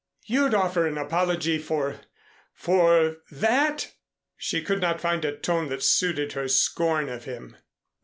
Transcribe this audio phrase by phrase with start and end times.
[0.25, 1.99] "You'd offer an apology for
[2.55, 3.93] for that!"
[4.35, 7.55] She could not find a tone that suited her scorn of him.